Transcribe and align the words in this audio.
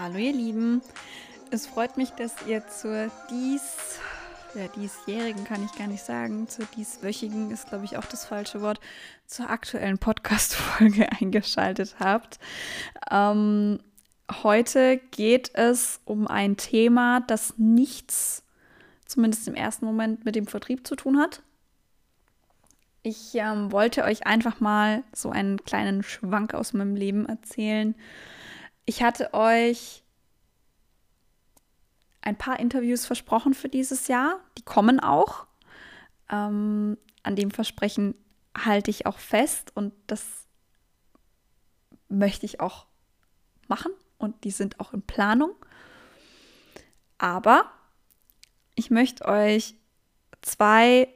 Hallo 0.00 0.18
ihr 0.18 0.32
Lieben, 0.32 0.80
es 1.50 1.66
freut 1.66 1.96
mich, 1.96 2.10
dass 2.10 2.46
ihr 2.46 2.64
zur 2.68 3.10
dies, 3.32 3.98
ja, 4.54 4.68
diesjährigen 4.68 5.42
kann 5.42 5.64
ich 5.64 5.76
gar 5.76 5.88
nicht 5.88 6.04
sagen, 6.04 6.46
zur 6.46 6.66
dieswöchigen 6.76 7.50
ist 7.50 7.68
glaube 7.68 7.84
ich 7.84 7.96
auch 7.96 8.04
das 8.04 8.24
falsche 8.24 8.60
Wort, 8.60 8.78
zur 9.26 9.50
aktuellen 9.50 9.98
Podcast-Folge 9.98 11.10
eingeschaltet 11.20 11.96
habt. 11.98 12.38
Ähm, 13.10 13.80
heute 14.44 14.98
geht 15.10 15.50
es 15.54 16.00
um 16.04 16.28
ein 16.28 16.56
Thema, 16.56 17.18
das 17.22 17.54
nichts, 17.56 18.44
zumindest 19.04 19.48
im 19.48 19.56
ersten 19.56 19.84
Moment, 19.84 20.24
mit 20.24 20.36
dem 20.36 20.46
Vertrieb 20.46 20.86
zu 20.86 20.94
tun 20.94 21.18
hat. 21.18 21.42
Ich 23.02 23.34
ähm, 23.34 23.72
wollte 23.72 24.04
euch 24.04 24.28
einfach 24.28 24.60
mal 24.60 25.02
so 25.12 25.30
einen 25.30 25.64
kleinen 25.64 26.04
Schwank 26.04 26.54
aus 26.54 26.72
meinem 26.72 26.94
Leben 26.94 27.26
erzählen. 27.26 27.96
Ich 28.88 29.02
hatte 29.02 29.34
euch 29.34 30.02
ein 32.22 32.38
paar 32.38 32.58
Interviews 32.58 33.04
versprochen 33.04 33.52
für 33.52 33.68
dieses 33.68 34.08
Jahr. 34.08 34.40
Die 34.56 34.62
kommen 34.62 34.98
auch. 34.98 35.46
Ähm, 36.30 36.96
an 37.22 37.36
dem 37.36 37.50
Versprechen 37.50 38.14
halte 38.56 38.90
ich 38.90 39.04
auch 39.04 39.18
fest 39.18 39.76
und 39.76 39.92
das 40.06 40.46
möchte 42.08 42.46
ich 42.46 42.60
auch 42.60 42.86
machen 43.66 43.92
und 44.16 44.44
die 44.44 44.50
sind 44.50 44.80
auch 44.80 44.94
in 44.94 45.02
Planung. 45.02 45.54
Aber 47.18 47.70
ich 48.74 48.88
möchte 48.88 49.26
euch 49.26 49.74
zwei 50.40 51.12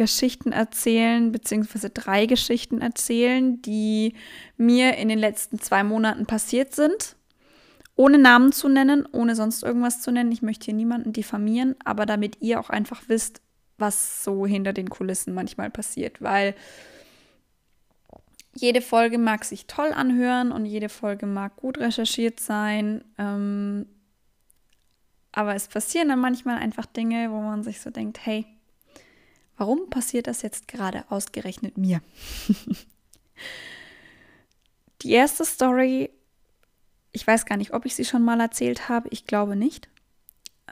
Geschichten 0.00 0.50
erzählen, 0.50 1.30
beziehungsweise 1.30 1.90
drei 1.90 2.24
Geschichten 2.24 2.80
erzählen, 2.80 3.60
die 3.60 4.14
mir 4.56 4.96
in 4.96 5.10
den 5.10 5.18
letzten 5.18 5.58
zwei 5.58 5.84
Monaten 5.84 6.24
passiert 6.24 6.74
sind. 6.74 7.16
Ohne 7.96 8.16
Namen 8.16 8.50
zu 8.50 8.70
nennen, 8.70 9.06
ohne 9.12 9.36
sonst 9.36 9.62
irgendwas 9.62 10.00
zu 10.00 10.10
nennen. 10.10 10.32
Ich 10.32 10.40
möchte 10.40 10.64
hier 10.64 10.74
niemanden 10.74 11.12
diffamieren, 11.12 11.76
aber 11.84 12.06
damit 12.06 12.38
ihr 12.40 12.60
auch 12.60 12.70
einfach 12.70 13.02
wisst, 13.08 13.42
was 13.76 14.24
so 14.24 14.46
hinter 14.46 14.72
den 14.72 14.88
Kulissen 14.88 15.34
manchmal 15.34 15.68
passiert, 15.68 16.22
weil 16.22 16.54
jede 18.54 18.80
Folge 18.80 19.18
mag 19.18 19.44
sich 19.44 19.66
toll 19.66 19.92
anhören 19.92 20.50
und 20.50 20.64
jede 20.64 20.88
Folge 20.88 21.26
mag 21.26 21.56
gut 21.56 21.76
recherchiert 21.76 22.40
sein. 22.40 23.04
Ähm, 23.18 23.84
aber 25.32 25.54
es 25.54 25.68
passieren 25.68 26.08
dann 26.08 26.20
manchmal 26.20 26.56
einfach 26.56 26.86
Dinge, 26.86 27.30
wo 27.30 27.42
man 27.42 27.62
sich 27.62 27.82
so 27.82 27.90
denkt, 27.90 28.24
hey, 28.24 28.46
Warum 29.60 29.90
passiert 29.90 30.26
das 30.26 30.40
jetzt 30.40 30.68
gerade 30.68 31.04
ausgerechnet 31.10 31.76
mir? 31.76 32.00
Die 35.02 35.10
erste 35.10 35.44
Story, 35.44 36.08
ich 37.12 37.26
weiß 37.26 37.44
gar 37.44 37.58
nicht, 37.58 37.74
ob 37.74 37.84
ich 37.84 37.94
sie 37.94 38.06
schon 38.06 38.22
mal 38.22 38.40
erzählt 38.40 38.88
habe, 38.88 39.10
ich 39.10 39.26
glaube 39.26 39.56
nicht. 39.56 39.90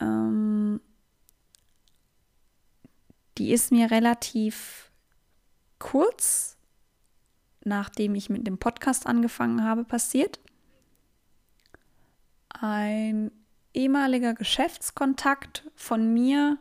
Ähm, 0.00 0.80
die 3.36 3.52
ist 3.52 3.72
mir 3.72 3.90
relativ 3.90 4.90
kurz, 5.78 6.56
nachdem 7.62 8.14
ich 8.14 8.30
mit 8.30 8.46
dem 8.46 8.56
Podcast 8.56 9.06
angefangen 9.06 9.64
habe, 9.64 9.84
passiert. 9.84 10.40
Ein 12.48 13.32
ehemaliger 13.74 14.32
Geschäftskontakt 14.32 15.70
von 15.74 16.14
mir 16.14 16.56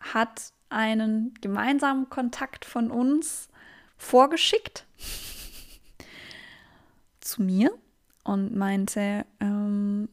hat 0.00 0.53
einen 0.68 1.34
gemeinsamen 1.40 2.10
Kontakt 2.10 2.64
von 2.64 2.90
uns 2.90 3.48
vorgeschickt 3.96 4.86
zu 7.20 7.42
mir 7.42 7.72
und 8.24 8.54
meinte 8.54 9.24
ähm, 9.40 10.08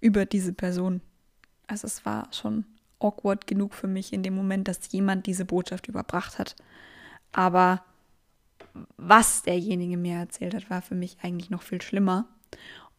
über 0.00 0.26
diese 0.26 0.52
Person. 0.52 1.00
Also 1.66 1.86
es 1.86 2.04
war 2.04 2.28
schon 2.32 2.66
awkward 2.98 3.46
genug 3.46 3.74
für 3.74 3.86
mich 3.86 4.12
in 4.12 4.22
dem 4.22 4.34
Moment, 4.34 4.68
dass 4.68 4.92
jemand 4.92 5.26
diese 5.26 5.44
Botschaft 5.44 5.88
überbracht 5.88 6.38
hat. 6.38 6.56
Aber 7.32 7.84
was 8.96 9.42
derjenige 9.42 9.96
mir 9.96 10.16
erzählt 10.16 10.54
hat, 10.54 10.70
war 10.70 10.82
für 10.82 10.94
mich 10.94 11.18
eigentlich 11.22 11.50
noch 11.50 11.62
viel 11.62 11.80
schlimmer. 11.80 12.26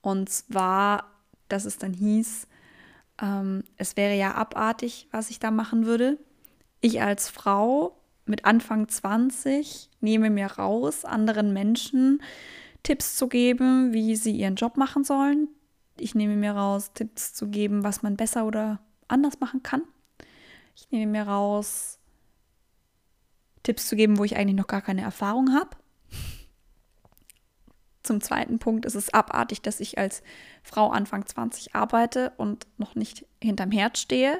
Und 0.01 0.29
zwar, 0.29 1.11
dass 1.47 1.65
es 1.65 1.77
dann 1.77 1.93
hieß, 1.93 2.47
ähm, 3.21 3.63
es 3.77 3.97
wäre 3.97 4.15
ja 4.15 4.33
abartig, 4.35 5.07
was 5.11 5.29
ich 5.29 5.39
da 5.39 5.51
machen 5.51 5.85
würde. 5.85 6.17
Ich 6.81 7.01
als 7.01 7.29
Frau 7.29 7.97
mit 8.25 8.45
Anfang 8.45 8.87
20 8.87 9.89
nehme 10.01 10.29
mir 10.29 10.47
raus, 10.47 11.05
anderen 11.05 11.53
Menschen 11.53 12.21
Tipps 12.83 13.15
zu 13.15 13.27
geben, 13.27 13.93
wie 13.93 14.15
sie 14.15 14.31
ihren 14.31 14.55
Job 14.55 14.77
machen 14.77 15.03
sollen. 15.03 15.47
Ich 15.97 16.13
nehme 16.13 16.35
mir 16.35 16.51
raus, 16.51 16.91
Tipps 16.93 17.33
zu 17.33 17.47
geben, 17.47 17.83
was 17.83 18.03
man 18.03 18.17
besser 18.17 18.45
oder 18.45 18.79
anders 19.07 19.39
machen 19.39 19.63
kann. 19.63 19.83
Ich 20.75 20.91
nehme 20.91 21.11
mir 21.11 21.23
raus, 21.23 21.99
Tipps 23.63 23.87
zu 23.87 23.95
geben, 23.95 24.17
wo 24.17 24.23
ich 24.23 24.35
eigentlich 24.35 24.57
noch 24.57 24.67
gar 24.67 24.81
keine 24.81 25.01
Erfahrung 25.01 25.53
habe. 25.53 25.77
Zum 28.05 28.21
zweiten 28.21 28.59
Punkt 28.59 28.85
ist 28.85 28.93
es 28.93 29.11
abartig, 29.11 29.63
dass 29.63 29.79
ich 29.79 29.97
als 29.97 30.21
Frau 30.61 30.89
Anfang 30.89 31.25
20 31.25 31.73
arbeite 31.73 32.33
und 32.37 32.67
noch 32.77 32.93
nicht 32.93 33.25
hinterm 33.41 33.71
Herd 33.71 33.97
stehe 33.97 34.39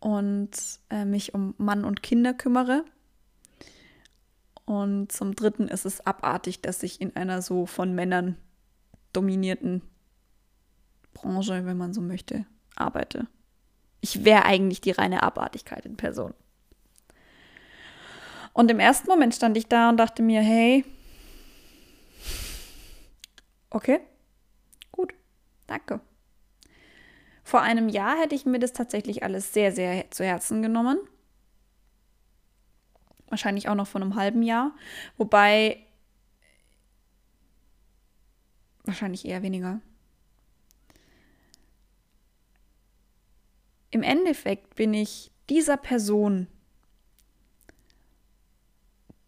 und 0.00 0.50
äh, 0.90 1.06
mich 1.06 1.32
um 1.32 1.54
Mann 1.56 1.86
und 1.86 2.02
Kinder 2.02 2.34
kümmere. 2.34 2.84
Und 4.66 5.10
zum 5.12 5.34
dritten 5.34 5.66
ist 5.66 5.86
es 5.86 6.04
abartig, 6.04 6.60
dass 6.60 6.82
ich 6.82 7.00
in 7.00 7.16
einer 7.16 7.40
so 7.40 7.64
von 7.64 7.94
Männern 7.94 8.36
dominierten 9.14 9.80
Branche, 11.14 11.64
wenn 11.64 11.78
man 11.78 11.94
so 11.94 12.02
möchte, 12.02 12.44
arbeite. 12.76 13.28
Ich 14.02 14.26
wäre 14.26 14.44
eigentlich 14.44 14.82
die 14.82 14.90
reine 14.90 15.22
Abartigkeit 15.22 15.86
in 15.86 15.96
Person. 15.96 16.34
Und 18.52 18.70
im 18.70 18.78
ersten 18.78 19.08
Moment 19.08 19.34
stand 19.34 19.56
ich 19.56 19.68
da 19.68 19.88
und 19.88 19.96
dachte 19.96 20.22
mir, 20.22 20.42
hey, 20.42 20.84
Okay, 23.74 24.00
gut, 24.90 25.14
danke. 25.66 26.00
Vor 27.42 27.62
einem 27.62 27.88
Jahr 27.88 28.18
hätte 28.18 28.34
ich 28.34 28.44
mir 28.44 28.58
das 28.58 28.74
tatsächlich 28.74 29.22
alles 29.22 29.54
sehr, 29.54 29.72
sehr 29.72 30.10
zu 30.10 30.24
Herzen 30.24 30.60
genommen. 30.60 30.98
Wahrscheinlich 33.28 33.70
auch 33.70 33.74
noch 33.74 33.86
vor 33.86 34.02
einem 34.02 34.14
halben 34.14 34.42
Jahr. 34.42 34.76
Wobei, 35.16 35.86
wahrscheinlich 38.84 39.24
eher 39.24 39.42
weniger. 39.42 39.80
Im 43.90 44.02
Endeffekt 44.02 44.74
bin 44.74 44.92
ich 44.92 45.30
dieser 45.48 45.78
Person, 45.78 46.46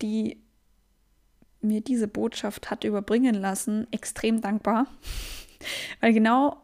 die 0.03 0.44
mir 1.65 1.81
diese 1.81 2.09
Botschaft 2.09 2.71
hat 2.71 2.85
überbringen 2.85 3.35
lassen, 3.35 3.87
extrem 3.91 4.41
dankbar. 4.41 4.87
Weil 6.01 6.13
genau 6.13 6.63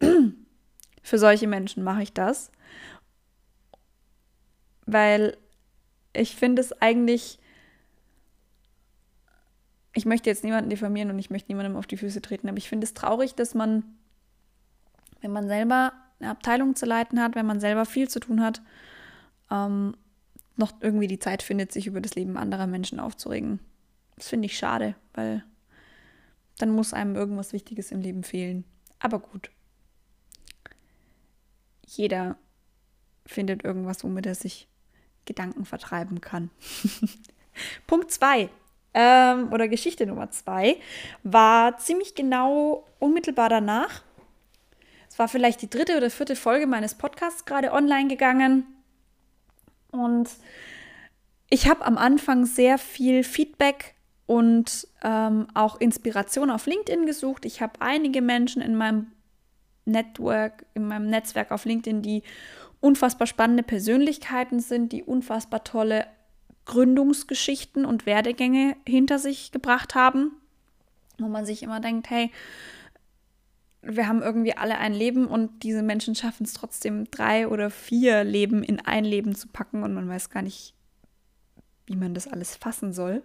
für 1.02 1.18
solche 1.18 1.46
Menschen 1.46 1.82
mache 1.82 2.02
ich 2.02 2.12
das. 2.12 2.50
Weil 4.86 5.36
ich 6.12 6.36
finde 6.36 6.60
es 6.60 6.72
eigentlich, 6.80 7.38
ich 9.94 10.04
möchte 10.04 10.28
jetzt 10.28 10.44
niemanden 10.44 10.70
diffamieren 10.70 11.10
und 11.10 11.18
ich 11.18 11.30
möchte 11.30 11.50
niemandem 11.50 11.76
auf 11.76 11.86
die 11.86 11.96
Füße 11.96 12.20
treten, 12.20 12.48
aber 12.48 12.58
ich 12.58 12.68
finde 12.68 12.84
es 12.84 12.94
traurig, 12.94 13.34
dass 13.34 13.54
man, 13.54 13.84
wenn 15.20 15.32
man 15.32 15.48
selber 15.48 15.92
eine 16.20 16.30
Abteilung 16.30 16.76
zu 16.76 16.86
leiten 16.86 17.20
hat, 17.20 17.34
wenn 17.34 17.46
man 17.46 17.60
selber 17.60 17.84
viel 17.84 18.08
zu 18.08 18.20
tun 18.20 18.42
hat, 18.42 18.62
ähm, 19.50 19.96
noch 20.56 20.72
irgendwie 20.80 21.08
die 21.08 21.18
Zeit 21.18 21.42
findet, 21.42 21.72
sich 21.72 21.86
über 21.86 22.00
das 22.00 22.14
Leben 22.14 22.36
anderer 22.36 22.66
Menschen 22.66 23.00
aufzuregen. 23.00 23.60
Das 24.22 24.28
finde 24.28 24.46
ich 24.46 24.56
schade, 24.56 24.94
weil 25.14 25.42
dann 26.58 26.70
muss 26.70 26.92
einem 26.94 27.16
irgendwas 27.16 27.52
Wichtiges 27.52 27.90
im 27.90 28.02
Leben 28.02 28.22
fehlen. 28.22 28.62
Aber 29.00 29.18
gut. 29.18 29.50
Jeder 31.84 32.36
findet 33.26 33.64
irgendwas, 33.64 34.04
womit 34.04 34.26
er 34.26 34.36
sich 34.36 34.68
Gedanken 35.24 35.64
vertreiben 35.64 36.20
kann. 36.20 36.50
Punkt 37.88 38.12
2 38.12 38.48
ähm, 38.94 39.52
oder 39.52 39.66
Geschichte 39.66 40.06
Nummer 40.06 40.30
2 40.30 40.76
war 41.24 41.76
ziemlich 41.78 42.14
genau 42.14 42.86
unmittelbar 43.00 43.48
danach. 43.48 44.04
Es 45.10 45.18
war 45.18 45.26
vielleicht 45.26 45.62
die 45.62 45.68
dritte 45.68 45.96
oder 45.96 46.10
vierte 46.10 46.36
Folge 46.36 46.68
meines 46.68 46.94
Podcasts 46.94 47.44
gerade 47.44 47.72
online 47.72 48.06
gegangen. 48.06 48.68
Und 49.90 50.30
ich 51.50 51.66
habe 51.66 51.84
am 51.84 51.98
Anfang 51.98 52.46
sehr 52.46 52.78
viel 52.78 53.24
Feedback 53.24 53.96
und 54.26 54.86
ähm, 55.02 55.48
auch 55.54 55.80
Inspiration 55.80 56.50
auf 56.50 56.66
LinkedIn 56.66 57.06
gesucht. 57.06 57.44
Ich 57.44 57.60
habe 57.60 57.80
einige 57.80 58.22
Menschen 58.22 58.62
in 58.62 58.76
meinem 58.76 59.08
Network, 59.84 60.64
in 60.74 60.86
meinem 60.86 61.08
Netzwerk 61.08 61.50
auf 61.50 61.64
LinkedIn, 61.64 62.02
die 62.02 62.22
unfassbar 62.80 63.26
spannende 63.26 63.62
Persönlichkeiten 63.62 64.60
sind, 64.60 64.92
die 64.92 65.02
unfassbar 65.02 65.64
tolle 65.64 66.06
Gründungsgeschichten 66.64 67.84
und 67.84 68.06
Werdegänge 68.06 68.76
hinter 68.86 69.18
sich 69.18 69.52
gebracht 69.52 69.94
haben, 69.94 70.32
wo 71.18 71.28
man 71.28 71.44
sich 71.44 71.62
immer 71.62 71.80
denkt, 71.80 72.10
hey, 72.10 72.30
wir 73.82 74.06
haben 74.06 74.22
irgendwie 74.22 74.56
alle 74.56 74.78
ein 74.78 74.92
Leben 74.94 75.26
und 75.26 75.64
diese 75.64 75.82
Menschen 75.82 76.14
schaffen 76.14 76.44
es 76.44 76.54
trotzdem, 76.54 77.10
drei 77.10 77.48
oder 77.48 77.68
vier 77.68 78.22
Leben 78.22 78.62
in 78.62 78.78
ein 78.78 79.04
Leben 79.04 79.34
zu 79.34 79.48
packen 79.48 79.82
und 79.82 79.92
man 79.92 80.08
weiß 80.08 80.30
gar 80.30 80.42
nicht, 80.42 80.74
wie 81.86 81.96
man 81.96 82.14
das 82.14 82.28
alles 82.28 82.54
fassen 82.54 82.92
soll. 82.92 83.22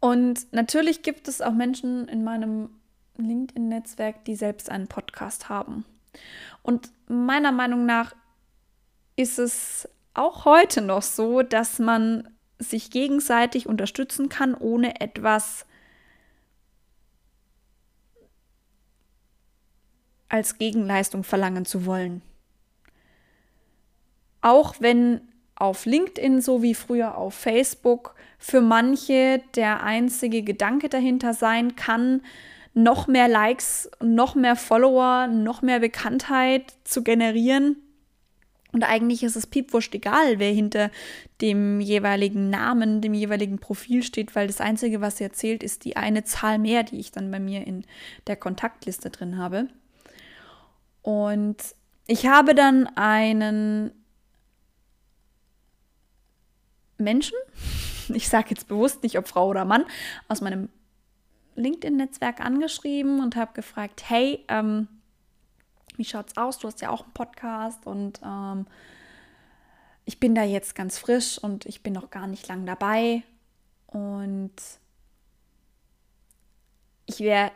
Und 0.00 0.52
natürlich 0.52 1.02
gibt 1.02 1.28
es 1.28 1.42
auch 1.42 1.52
Menschen 1.52 2.08
in 2.08 2.24
meinem 2.24 2.70
LinkedIn-Netzwerk, 3.16 4.24
die 4.24 4.34
selbst 4.34 4.70
einen 4.70 4.88
Podcast 4.88 5.48
haben. 5.48 5.84
Und 6.62 6.90
meiner 7.06 7.52
Meinung 7.52 7.86
nach 7.86 8.14
ist 9.16 9.38
es 9.38 9.88
auch 10.14 10.46
heute 10.46 10.80
noch 10.80 11.02
so, 11.02 11.42
dass 11.42 11.78
man 11.78 12.28
sich 12.58 12.90
gegenseitig 12.90 13.66
unterstützen 13.66 14.28
kann, 14.28 14.54
ohne 14.54 15.00
etwas 15.00 15.66
als 20.28 20.58
Gegenleistung 20.58 21.24
verlangen 21.24 21.64
zu 21.64 21.86
wollen. 21.86 22.22
Auch 24.40 24.76
wenn 24.80 25.29
auf 25.60 25.84
LinkedIn 25.84 26.40
so 26.40 26.62
wie 26.62 26.74
früher 26.74 27.16
auf 27.16 27.34
Facebook 27.34 28.14
für 28.38 28.60
manche 28.60 29.42
der 29.54 29.82
einzige 29.82 30.42
Gedanke 30.42 30.88
dahinter 30.88 31.34
sein 31.34 31.76
kann, 31.76 32.22
noch 32.72 33.06
mehr 33.06 33.28
Likes, 33.28 33.90
noch 34.02 34.34
mehr 34.34 34.56
Follower, 34.56 35.26
noch 35.26 35.60
mehr 35.60 35.80
Bekanntheit 35.80 36.72
zu 36.84 37.02
generieren. 37.02 37.76
Und 38.72 38.84
eigentlich 38.84 39.24
ist 39.24 39.36
es 39.36 39.48
piepwurscht 39.48 39.94
egal, 39.94 40.38
wer 40.38 40.52
hinter 40.52 40.90
dem 41.40 41.80
jeweiligen 41.80 42.50
Namen, 42.50 43.00
dem 43.00 43.14
jeweiligen 43.14 43.58
Profil 43.58 44.02
steht, 44.02 44.36
weil 44.36 44.46
das 44.46 44.60
Einzige, 44.60 45.00
was 45.00 45.20
er 45.20 45.32
zählt, 45.32 45.62
ist 45.62 45.84
die 45.84 45.96
eine 45.96 46.24
Zahl 46.24 46.58
mehr, 46.58 46.84
die 46.84 47.00
ich 47.00 47.10
dann 47.10 47.30
bei 47.30 47.40
mir 47.40 47.66
in 47.66 47.84
der 48.28 48.36
Kontaktliste 48.36 49.10
drin 49.10 49.38
habe. 49.38 49.66
Und 51.02 51.56
ich 52.06 52.26
habe 52.26 52.54
dann 52.54 52.86
einen 52.96 53.90
Menschen, 57.00 57.36
ich 58.14 58.28
sage 58.28 58.50
jetzt 58.50 58.68
bewusst 58.68 59.02
nicht, 59.02 59.18
ob 59.18 59.28
Frau 59.28 59.48
oder 59.48 59.64
Mann, 59.64 59.84
aus 60.28 60.40
meinem 60.40 60.68
LinkedIn-Netzwerk 61.56 62.40
angeschrieben 62.40 63.20
und 63.20 63.36
habe 63.36 63.52
gefragt, 63.54 64.08
hey, 64.08 64.44
ähm, 64.48 64.88
wie 65.96 66.04
schaut's 66.04 66.36
aus? 66.36 66.58
Du 66.58 66.66
hast 66.66 66.80
ja 66.80 66.90
auch 66.90 67.02
einen 67.02 67.12
Podcast 67.12 67.86
und 67.86 68.20
ähm, 68.24 68.66
ich 70.04 70.18
bin 70.18 70.34
da 70.34 70.42
jetzt 70.42 70.74
ganz 70.74 70.98
frisch 70.98 71.38
und 71.38 71.66
ich 71.66 71.82
bin 71.82 71.92
noch 71.92 72.10
gar 72.10 72.26
nicht 72.26 72.48
lang 72.48 72.66
dabei 72.66 73.22
und 73.86 74.52
ich 77.06 77.20
wäre 77.20 77.52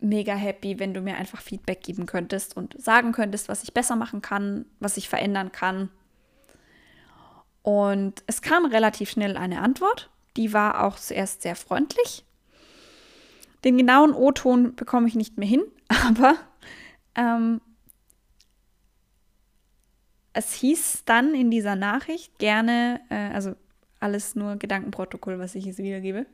mega 0.00 0.34
happy, 0.34 0.78
wenn 0.78 0.94
du 0.94 1.00
mir 1.00 1.16
einfach 1.16 1.40
Feedback 1.40 1.82
geben 1.82 2.06
könntest 2.06 2.56
und 2.56 2.80
sagen 2.80 3.12
könntest, 3.12 3.48
was 3.48 3.62
ich 3.62 3.74
besser 3.74 3.96
machen 3.96 4.22
kann, 4.22 4.64
was 4.80 4.96
ich 4.96 5.08
verändern 5.08 5.52
kann. 5.52 5.90
Und 7.68 8.22
es 8.26 8.40
kam 8.40 8.64
relativ 8.64 9.10
schnell 9.10 9.36
eine 9.36 9.60
Antwort. 9.60 10.08
Die 10.38 10.54
war 10.54 10.84
auch 10.84 10.96
zuerst 10.96 11.42
sehr 11.42 11.54
freundlich. 11.54 12.24
Den 13.62 13.76
genauen 13.76 14.14
O-Ton 14.14 14.74
bekomme 14.74 15.06
ich 15.06 15.14
nicht 15.14 15.36
mehr 15.36 15.46
hin, 15.46 15.60
aber 16.08 16.36
ähm, 17.14 17.60
es 20.32 20.54
hieß 20.54 21.02
dann 21.04 21.34
in 21.34 21.50
dieser 21.50 21.76
Nachricht 21.76 22.38
gerne, 22.38 23.02
äh, 23.10 23.34
also 23.34 23.54
alles 24.00 24.34
nur 24.34 24.56
Gedankenprotokoll, 24.56 25.38
was 25.38 25.54
ich 25.54 25.66
jetzt 25.66 25.76
wiedergebe. 25.76 26.24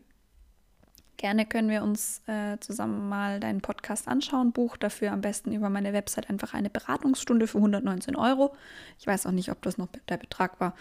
Gerne 1.17 1.47
können 1.47 1.69
wir 1.69 1.83
uns 1.83 2.23
äh, 2.29 2.59
zusammen 2.61 3.09
mal 3.09 3.41
deinen 3.41 3.61
Podcast 3.61 4.07
anschauen. 4.07 4.53
Buch 4.53 4.77
dafür 4.77 5.11
am 5.11 5.21
besten 5.21 5.53
über 5.53 5.69
meine 5.69 5.93
Website 5.93 6.31
einfach 6.31 6.55
eine 6.55 6.71
Beratungsstunde 6.71 7.49
für 7.49 7.59
119 7.59 8.15
Euro. 8.15 8.55
Ich 9.01 9.07
weiß 9.09 9.27
auch 9.27 9.33
nicht, 9.33 9.51
ob 9.51 9.63
das 9.63 9.79
noch 9.79 9.89
der 10.09 10.17
Betrag 10.17 10.61
war, 10.61 10.75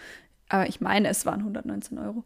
aber 0.54 0.68
ich 0.68 0.80
meine, 0.80 1.08
es 1.08 1.26
waren 1.26 1.40
119 1.40 1.98
Euro. 1.98 2.22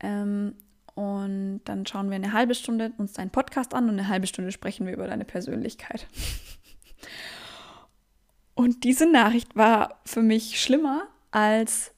Ähm, 0.00 0.56
und 0.96 1.60
dann 1.64 1.86
schauen 1.86 2.08
wir 2.08 2.16
eine 2.16 2.32
halbe 2.32 2.56
Stunde 2.56 2.92
uns 2.98 3.12
deinen 3.12 3.30
Podcast 3.30 3.74
an 3.74 3.84
und 3.84 3.90
eine 3.90 4.08
halbe 4.08 4.26
Stunde 4.26 4.50
sprechen 4.50 4.86
wir 4.86 4.92
über 4.92 5.06
deine 5.06 5.24
Persönlichkeit. 5.24 6.08
und 8.54 8.82
diese 8.82 9.08
Nachricht 9.08 9.54
war 9.54 10.00
für 10.04 10.22
mich 10.22 10.60
schlimmer 10.60 11.06
als 11.30 11.92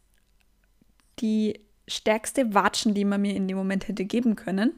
die 1.20 1.58
stärkste 1.88 2.52
Watschen, 2.52 2.92
die 2.92 3.06
man 3.06 3.22
mir 3.22 3.34
in 3.34 3.48
dem 3.48 3.56
Moment 3.56 3.88
hätte 3.88 4.04
geben 4.04 4.36
können 4.36 4.74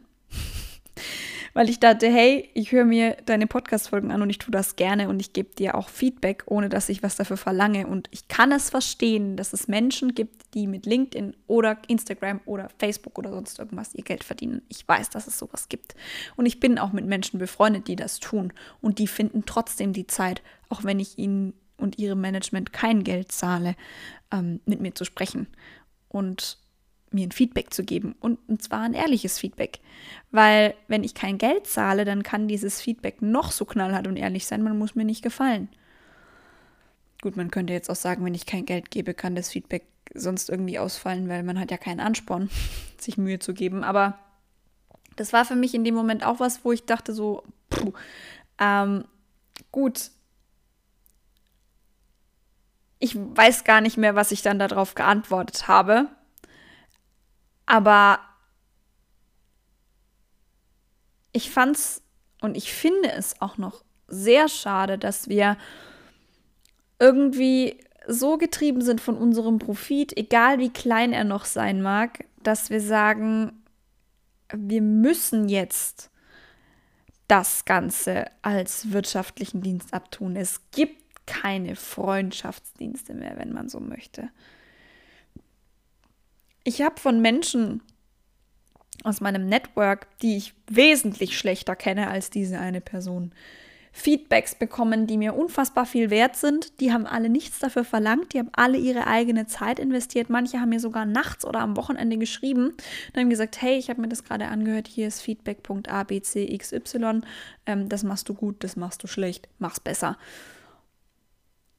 weil 1.58 1.70
ich 1.70 1.80
dachte, 1.80 2.06
hey, 2.06 2.48
ich 2.54 2.70
höre 2.70 2.84
mir 2.84 3.16
deine 3.26 3.48
Podcast-Folgen 3.48 4.12
an 4.12 4.22
und 4.22 4.30
ich 4.30 4.38
tue 4.38 4.52
das 4.52 4.76
gerne 4.76 5.08
und 5.08 5.18
ich 5.18 5.32
gebe 5.32 5.56
dir 5.56 5.74
auch 5.74 5.88
Feedback, 5.88 6.44
ohne 6.46 6.68
dass 6.68 6.88
ich 6.88 7.02
was 7.02 7.16
dafür 7.16 7.36
verlange. 7.36 7.88
Und 7.88 8.06
ich 8.12 8.28
kann 8.28 8.52
es 8.52 8.70
verstehen, 8.70 9.36
dass 9.36 9.52
es 9.52 9.66
Menschen 9.66 10.14
gibt, 10.14 10.54
die 10.54 10.68
mit 10.68 10.86
LinkedIn 10.86 11.34
oder 11.48 11.78
Instagram 11.88 12.40
oder 12.44 12.68
Facebook 12.78 13.18
oder 13.18 13.32
sonst 13.32 13.58
irgendwas 13.58 13.92
ihr 13.92 14.04
Geld 14.04 14.22
verdienen. 14.22 14.62
Ich 14.68 14.86
weiß, 14.86 15.10
dass 15.10 15.26
es 15.26 15.36
sowas 15.36 15.68
gibt. 15.68 15.96
Und 16.36 16.46
ich 16.46 16.60
bin 16.60 16.78
auch 16.78 16.92
mit 16.92 17.06
Menschen 17.06 17.40
befreundet, 17.40 17.88
die 17.88 17.96
das 17.96 18.20
tun. 18.20 18.52
Und 18.80 19.00
die 19.00 19.08
finden 19.08 19.42
trotzdem 19.44 19.92
die 19.92 20.06
Zeit, 20.06 20.42
auch 20.68 20.84
wenn 20.84 21.00
ich 21.00 21.18
ihnen 21.18 21.54
und 21.76 21.98
ihrem 21.98 22.20
Management 22.20 22.72
kein 22.72 23.02
Geld 23.02 23.32
zahle, 23.32 23.74
ähm, 24.30 24.60
mit 24.64 24.80
mir 24.80 24.94
zu 24.94 25.04
sprechen. 25.04 25.48
Und 26.06 26.58
mir 27.12 27.26
ein 27.26 27.32
Feedback 27.32 27.72
zu 27.72 27.84
geben 27.84 28.14
und, 28.20 28.38
zwar 28.62 28.80
ein 28.80 28.94
ehrliches 28.94 29.38
Feedback. 29.38 29.80
Weil 30.30 30.74
wenn 30.88 31.04
ich 31.04 31.14
kein 31.14 31.38
Geld 31.38 31.66
zahle, 31.66 32.04
dann 32.04 32.22
kann 32.22 32.48
dieses 32.48 32.80
Feedback 32.80 33.22
noch 33.22 33.52
so 33.52 33.64
knallhart 33.64 34.06
und 34.06 34.16
ehrlich 34.16 34.46
sein, 34.46 34.62
man 34.62 34.78
muss 34.78 34.94
mir 34.94 35.04
nicht 35.04 35.22
gefallen. 35.22 35.68
Gut, 37.20 37.36
man 37.36 37.50
könnte 37.50 37.72
jetzt 37.72 37.90
auch 37.90 37.96
sagen, 37.96 38.24
wenn 38.24 38.34
ich 38.34 38.46
kein 38.46 38.66
Geld 38.66 38.90
gebe, 38.90 39.14
kann 39.14 39.34
das 39.34 39.50
Feedback 39.50 39.86
sonst 40.14 40.48
irgendwie 40.48 40.78
ausfallen, 40.78 41.28
weil 41.28 41.42
man 41.42 41.58
hat 41.58 41.70
ja 41.70 41.76
keinen 41.76 42.00
Ansporn, 42.00 42.50
sich 42.98 43.18
Mühe 43.18 43.38
zu 43.38 43.54
geben. 43.54 43.84
Aber 43.84 44.18
das 45.16 45.32
war 45.32 45.44
für 45.44 45.56
mich 45.56 45.74
in 45.74 45.84
dem 45.84 45.94
Moment 45.94 46.24
auch 46.24 46.40
was, 46.40 46.64
wo 46.64 46.72
ich 46.72 46.84
dachte 46.86 47.12
so, 47.12 47.42
puh, 47.70 47.92
ähm, 48.58 49.04
gut, 49.72 50.10
ich 52.98 53.16
weiß 53.16 53.64
gar 53.64 53.80
nicht 53.80 53.96
mehr, 53.96 54.14
was 54.14 54.32
ich 54.32 54.42
dann 54.42 54.58
darauf 54.58 54.94
geantwortet 54.94 55.68
habe. 55.68 56.08
Aber 57.68 58.18
ich 61.32 61.50
fand's 61.50 62.02
und 62.40 62.56
ich 62.56 62.72
finde 62.72 63.12
es 63.12 63.42
auch 63.42 63.58
noch 63.58 63.84
sehr 64.06 64.48
schade, 64.48 64.96
dass 64.96 65.28
wir 65.28 65.58
irgendwie 66.98 67.78
so 68.06 68.38
getrieben 68.38 68.80
sind 68.80 69.02
von 69.02 69.18
unserem 69.18 69.58
Profit, 69.58 70.16
egal 70.16 70.58
wie 70.60 70.72
klein 70.72 71.12
er 71.12 71.24
noch 71.24 71.44
sein 71.44 71.82
mag, 71.82 72.24
dass 72.42 72.70
wir 72.70 72.80
sagen, 72.80 73.62
wir 74.50 74.80
müssen 74.80 75.50
jetzt 75.50 76.10
das 77.26 77.66
Ganze 77.66 78.30
als 78.40 78.92
wirtschaftlichen 78.92 79.60
Dienst 79.60 79.92
abtun. 79.92 80.36
Es 80.36 80.62
gibt 80.70 81.26
keine 81.26 81.76
Freundschaftsdienste 81.76 83.12
mehr, 83.12 83.36
wenn 83.36 83.52
man 83.52 83.68
so 83.68 83.78
möchte. 83.78 84.30
Ich 86.68 86.82
habe 86.82 87.00
von 87.00 87.22
Menschen 87.22 87.80
aus 89.02 89.22
meinem 89.22 89.48
Network, 89.48 90.06
die 90.20 90.36
ich 90.36 90.52
wesentlich 90.66 91.38
schlechter 91.38 91.74
kenne 91.74 92.08
als 92.08 92.28
diese 92.28 92.58
eine 92.58 92.82
Person, 92.82 93.32
Feedbacks 93.90 94.54
bekommen, 94.54 95.06
die 95.06 95.16
mir 95.16 95.34
unfassbar 95.34 95.86
viel 95.86 96.10
wert 96.10 96.36
sind. 96.36 96.78
Die 96.80 96.92
haben 96.92 97.06
alle 97.06 97.30
nichts 97.30 97.58
dafür 97.58 97.84
verlangt, 97.84 98.34
die 98.34 98.38
haben 98.38 98.50
alle 98.52 98.76
ihre 98.76 99.06
eigene 99.06 99.46
Zeit 99.46 99.78
investiert. 99.78 100.28
Manche 100.28 100.60
haben 100.60 100.68
mir 100.68 100.78
sogar 100.78 101.06
nachts 101.06 101.46
oder 101.46 101.60
am 101.60 101.74
Wochenende 101.74 102.18
geschrieben 102.18 102.66
und 102.66 103.16
haben 103.16 103.30
gesagt, 103.30 103.62
hey, 103.62 103.78
ich 103.78 103.88
habe 103.88 104.02
mir 104.02 104.08
das 104.08 104.22
gerade 104.22 104.48
angehört, 104.48 104.88
hier 104.88 105.08
ist 105.08 105.22
Feedback.abcxy, 105.22 106.60
ähm, 107.64 107.88
das 107.88 108.02
machst 108.02 108.28
du 108.28 108.34
gut, 108.34 108.62
das 108.62 108.76
machst 108.76 109.02
du 109.02 109.06
schlecht, 109.06 109.48
mach's 109.58 109.80
besser. 109.80 110.18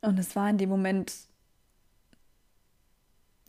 Und 0.01 0.17
es 0.17 0.35
war 0.35 0.49
in 0.49 0.57
dem 0.57 0.69
Moment 0.69 1.28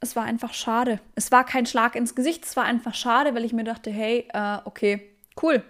es 0.01 0.17
war 0.17 0.25
einfach 0.25 0.55
schade. 0.55 1.01
Es 1.15 1.31
war 1.31 1.45
kein 1.45 1.67
Schlag 1.67 1.95
ins 1.95 2.15
Gesicht, 2.15 2.45
es 2.45 2.57
war 2.57 2.65
einfach 2.65 2.95
schade, 2.95 3.35
weil 3.35 3.45
ich 3.45 3.53
mir 3.53 3.65
dachte, 3.65 3.91
hey, 3.91 4.27
äh, 4.33 4.59
okay, 4.65 5.11
cool. 5.43 5.63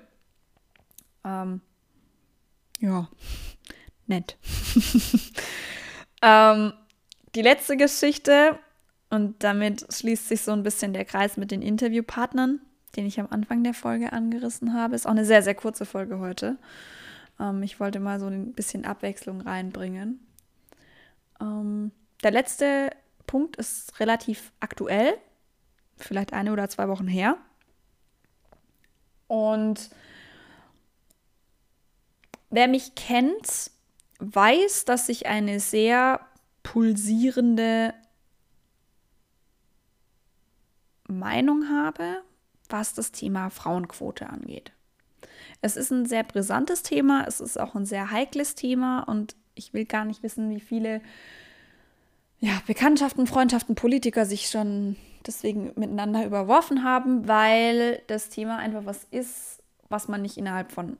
Ähm, 1.24 1.60
ja, 2.78 3.08
nett. 4.06 4.36
ähm, 6.22 6.72
die 7.34 7.42
letzte 7.42 7.76
Geschichte, 7.76 8.58
und 9.10 9.42
damit 9.42 9.92
schließt 9.92 10.28
sich 10.28 10.42
so 10.42 10.52
ein 10.52 10.62
bisschen 10.62 10.92
der 10.92 11.04
Kreis 11.04 11.36
mit 11.36 11.50
den 11.50 11.62
Interviewpartnern, 11.62 12.60
den 12.96 13.06
ich 13.06 13.18
am 13.18 13.26
Anfang 13.30 13.64
der 13.64 13.74
Folge 13.74 14.12
angerissen 14.12 14.72
habe. 14.72 14.94
Ist 14.94 15.06
auch 15.06 15.10
eine 15.10 15.24
sehr, 15.24 15.42
sehr 15.42 15.56
kurze 15.56 15.84
Folge 15.84 16.20
heute. 16.20 16.56
Ähm, 17.40 17.62
ich 17.64 17.80
wollte 17.80 17.98
mal 17.98 18.20
so 18.20 18.26
ein 18.26 18.52
bisschen 18.52 18.84
Abwechslung 18.84 19.40
reinbringen. 19.40 20.24
Ähm, 21.40 21.90
der 22.22 22.30
letzte 22.30 22.90
Punkt 23.26 23.56
ist 23.56 23.98
relativ 24.00 24.52
aktuell, 24.60 25.16
vielleicht 25.96 26.32
eine 26.32 26.52
oder 26.52 26.68
zwei 26.68 26.88
Wochen 26.88 27.06
her. 27.06 27.36
Und 29.28 29.90
wer 32.50 32.68
mich 32.68 32.94
kennt, 32.94 33.70
weiß, 34.18 34.84
dass 34.84 35.08
ich 35.08 35.26
eine 35.26 35.60
sehr 35.60 36.20
pulsierende 36.62 37.94
Meinung 41.06 41.68
habe, 41.68 42.22
was 42.68 42.94
das 42.94 43.12
Thema 43.12 43.50
Frauenquote 43.50 44.28
angeht. 44.28 44.72
Es 45.60 45.76
ist 45.76 45.90
ein 45.90 46.06
sehr 46.06 46.24
brisantes 46.24 46.82
Thema, 46.82 47.24
es 47.26 47.40
ist 47.40 47.58
auch 47.58 47.74
ein 47.74 47.86
sehr 47.86 48.10
heikles 48.10 48.54
Thema 48.54 49.00
und 49.02 49.36
ich 49.54 49.74
will 49.74 49.84
gar 49.84 50.04
nicht 50.04 50.22
wissen, 50.22 50.50
wie 50.50 50.60
viele 50.60 51.02
ja, 52.40 52.60
Bekanntschaften, 52.66 53.26
Freundschaften, 53.26 53.74
Politiker 53.74 54.24
sich 54.24 54.48
schon 54.48 54.96
deswegen 55.26 55.72
miteinander 55.76 56.24
überworfen 56.24 56.82
haben, 56.82 57.28
weil 57.28 58.02
das 58.06 58.30
Thema 58.30 58.56
einfach 58.56 58.86
was 58.86 59.04
ist, 59.10 59.62
was 59.88 60.08
man 60.08 60.22
nicht 60.22 60.38
innerhalb 60.38 60.72
von 60.72 60.96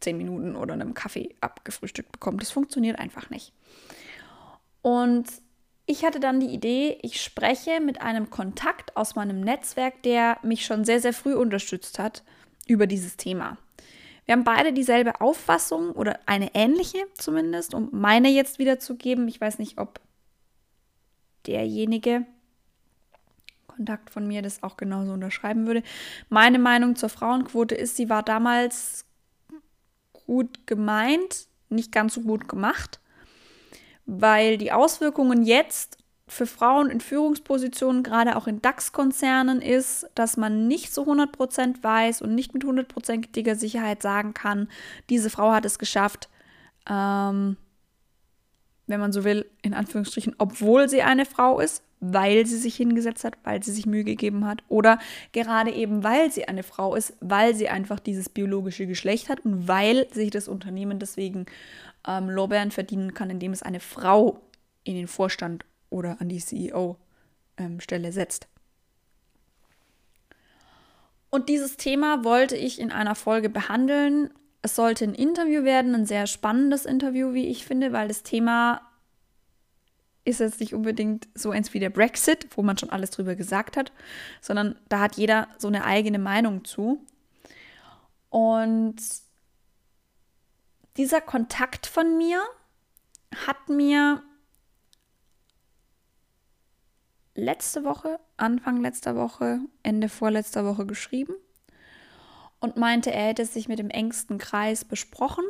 zehn 0.00 0.18
Minuten 0.18 0.54
oder 0.54 0.74
einem 0.74 0.92
Kaffee 0.92 1.34
abgefrühstückt 1.40 2.12
bekommt. 2.12 2.42
Das 2.42 2.50
funktioniert 2.50 2.98
einfach 2.98 3.30
nicht. 3.30 3.52
Und 4.82 5.26
ich 5.86 6.04
hatte 6.04 6.20
dann 6.20 6.40
die 6.40 6.52
Idee, 6.52 6.98
ich 7.02 7.22
spreche 7.22 7.80
mit 7.80 8.02
einem 8.02 8.28
Kontakt 8.28 8.96
aus 8.96 9.14
meinem 9.14 9.40
Netzwerk, 9.40 10.02
der 10.02 10.38
mich 10.42 10.66
schon 10.66 10.84
sehr, 10.84 11.00
sehr 11.00 11.12
früh 11.14 11.34
unterstützt 11.34 11.98
hat 11.98 12.22
über 12.66 12.86
dieses 12.86 13.16
Thema. 13.16 13.56
Wir 14.26 14.32
haben 14.32 14.44
beide 14.44 14.72
dieselbe 14.72 15.20
Auffassung 15.20 15.92
oder 15.92 16.18
eine 16.26 16.54
ähnliche 16.54 16.98
zumindest, 17.14 17.72
um 17.72 17.88
meine 17.92 18.28
jetzt 18.28 18.58
wiederzugeben. 18.58 19.28
Ich 19.28 19.40
weiß 19.40 19.60
nicht, 19.60 19.78
ob 19.78 20.00
derjenige 21.46 22.26
Kontakt 23.66 24.10
von 24.10 24.26
mir 24.26 24.42
das 24.42 24.62
auch 24.62 24.76
genauso 24.76 25.12
unterschreiben 25.12 25.66
würde. 25.66 25.82
Meine 26.28 26.58
Meinung 26.58 26.96
zur 26.96 27.08
Frauenquote 27.08 27.74
ist, 27.74 27.96
sie 27.96 28.08
war 28.08 28.22
damals 28.22 29.04
gut 30.26 30.66
gemeint, 30.66 31.48
nicht 31.68 31.92
ganz 31.92 32.14
so 32.14 32.22
gut 32.22 32.48
gemacht, 32.48 33.00
weil 34.06 34.56
die 34.56 34.72
Auswirkungen 34.72 35.42
jetzt 35.42 35.98
für 36.28 36.46
Frauen 36.46 36.90
in 36.90 37.00
Führungspositionen, 37.00 38.02
gerade 38.02 38.36
auch 38.36 38.48
in 38.48 38.60
DAX-Konzernen, 38.60 39.62
ist, 39.62 40.08
dass 40.14 40.36
man 40.36 40.66
nicht 40.66 40.92
zu 40.92 41.02
100% 41.02 41.82
weiß 41.82 42.20
und 42.22 42.34
nicht 42.34 42.52
mit 42.52 42.64
hundertprozentiger 42.64 43.54
Sicherheit 43.54 44.02
sagen 44.02 44.34
kann, 44.34 44.68
diese 45.08 45.30
Frau 45.30 45.52
hat 45.52 45.64
es 45.64 45.78
geschafft, 45.78 46.28
ähm, 46.90 47.56
wenn 48.86 49.00
man 49.00 49.12
so 49.12 49.24
will, 49.24 49.46
in 49.62 49.74
Anführungsstrichen, 49.74 50.34
obwohl 50.38 50.88
sie 50.88 51.02
eine 51.02 51.26
Frau 51.26 51.60
ist, 51.60 51.82
weil 52.00 52.46
sie 52.46 52.58
sich 52.58 52.76
hingesetzt 52.76 53.24
hat, 53.24 53.36
weil 53.42 53.62
sie 53.62 53.72
sich 53.72 53.86
Mühe 53.86 54.04
gegeben 54.04 54.46
hat 54.46 54.62
oder 54.68 54.98
gerade 55.32 55.72
eben, 55.72 56.04
weil 56.04 56.30
sie 56.30 56.46
eine 56.46 56.62
Frau 56.62 56.94
ist, 56.94 57.14
weil 57.20 57.54
sie 57.54 57.68
einfach 57.68 58.00
dieses 58.00 58.28
biologische 58.28 58.86
Geschlecht 58.86 59.28
hat 59.28 59.44
und 59.44 59.66
weil 59.66 60.06
sich 60.12 60.30
das 60.30 60.46
Unternehmen 60.46 60.98
deswegen 60.98 61.46
ähm, 62.06 62.28
Lorbeeren 62.28 62.70
verdienen 62.70 63.14
kann, 63.14 63.30
indem 63.30 63.52
es 63.52 63.62
eine 63.62 63.80
Frau 63.80 64.40
in 64.84 64.94
den 64.94 65.08
Vorstand 65.08 65.64
oder 65.90 66.20
an 66.20 66.28
die 66.28 66.38
CEO-Stelle 66.38 68.06
ähm, 68.06 68.12
setzt. 68.12 68.46
Und 71.30 71.48
dieses 71.48 71.76
Thema 71.76 72.24
wollte 72.24 72.56
ich 72.56 72.80
in 72.80 72.92
einer 72.92 73.14
Folge 73.14 73.48
behandeln. 73.48 74.30
Es 74.66 74.74
sollte 74.74 75.04
ein 75.04 75.14
Interview 75.14 75.62
werden, 75.62 75.94
ein 75.94 76.06
sehr 76.06 76.26
spannendes 76.26 76.86
Interview, 76.86 77.32
wie 77.32 77.46
ich 77.46 77.64
finde, 77.64 77.92
weil 77.92 78.08
das 78.08 78.24
Thema 78.24 78.80
ist 80.24 80.40
jetzt 80.40 80.58
nicht 80.58 80.74
unbedingt 80.74 81.28
so 81.36 81.52
eins 81.52 81.72
wie 81.72 81.78
der 81.78 81.90
Brexit, 81.90 82.48
wo 82.56 82.64
man 82.64 82.76
schon 82.76 82.90
alles 82.90 83.12
drüber 83.12 83.36
gesagt 83.36 83.76
hat, 83.76 83.92
sondern 84.40 84.76
da 84.88 84.98
hat 84.98 85.14
jeder 85.18 85.46
so 85.56 85.68
eine 85.68 85.84
eigene 85.84 86.18
Meinung 86.18 86.64
zu. 86.64 87.06
Und 88.28 88.96
dieser 90.96 91.20
Kontakt 91.20 91.86
von 91.86 92.18
mir 92.18 92.42
hat 93.46 93.68
mir 93.68 94.20
letzte 97.36 97.84
Woche, 97.84 98.18
Anfang 98.36 98.82
letzter 98.82 99.14
Woche, 99.14 99.60
Ende 99.84 100.08
vorletzter 100.08 100.64
Woche 100.64 100.86
geschrieben 100.86 101.36
und 102.60 102.76
meinte, 102.76 103.12
er 103.12 103.28
hätte 103.28 103.44
sich 103.44 103.68
mit 103.68 103.78
dem 103.78 103.90
engsten 103.90 104.38
Kreis 104.38 104.84
besprochen, 104.84 105.44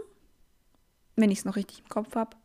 wenn 1.14 1.30
ich 1.30 1.40
es 1.40 1.44
noch 1.44 1.56
richtig 1.56 1.80
im 1.80 1.88
Kopf 1.88 2.14
habe. 2.14 2.36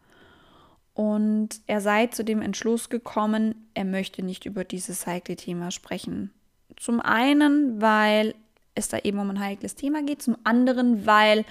Und 0.94 1.62
er 1.68 1.82
sei 1.82 2.08
zu 2.08 2.24
dem 2.24 2.42
Entschluss 2.42 2.90
gekommen, 2.90 3.70
er 3.74 3.86
möchte 3.86 4.24
nicht 4.24 4.46
über 4.46 4.64
dieses 4.64 5.08
heikle 5.08 5.36
Thema 5.36 5.72
sprechen. 5.72 6.32
Zum 6.76 7.00
einen, 7.00 7.82
weil 7.82 8.36
es 8.76 8.90
da 8.90 9.00
eben 9.00 9.20
um 9.20 9.30
ein 9.30 9.40
heikles 9.40 9.76
Thema 9.76 10.04
geht, 10.04 10.22
zum 10.22 10.38
anderen, 10.44 11.06
weil 11.06 11.46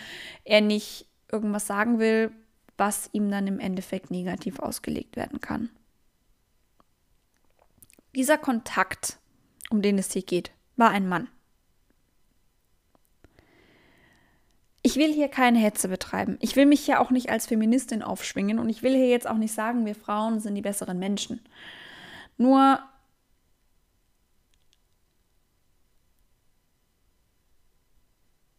er 0.44 0.60
nicht 0.60 1.06
irgendwas 1.30 1.66
sagen 1.66 1.98
will, 1.98 2.32
was 2.76 3.10
ihm 3.12 3.30
dann 3.30 3.46
im 3.46 3.60
Endeffekt 3.60 4.10
negativ 4.10 4.58
ausgelegt 4.58 5.16
werden 5.16 5.40
kann. 5.40 5.70
Dieser 8.14 8.38
Kontakt, 8.38 9.18
um 9.70 9.82
den 9.82 9.98
es 9.98 10.12
hier 10.12 10.22
geht, 10.22 10.50
war 10.76 10.90
ein 10.90 11.08
Mann. 11.08 11.28
Ich 14.82 14.96
will 14.96 15.12
hier 15.12 15.28
keine 15.28 15.58
Hetze 15.58 15.88
betreiben. 15.88 16.38
Ich 16.40 16.56
will 16.56 16.66
mich 16.66 16.80
hier 16.80 17.00
auch 17.00 17.10
nicht 17.10 17.30
als 17.30 17.46
Feministin 17.46 18.02
aufschwingen 18.02 18.58
und 18.58 18.68
ich 18.68 18.82
will 18.82 18.94
hier 18.94 19.08
jetzt 19.08 19.28
auch 19.28 19.36
nicht 19.36 19.54
sagen, 19.54 19.84
wir 19.86 19.94
Frauen 19.94 20.40
sind 20.40 20.54
die 20.54 20.62
besseren 20.62 20.98
Menschen. 20.98 21.40
Nur 22.38 22.80